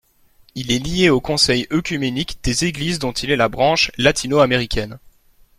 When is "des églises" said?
2.41-2.97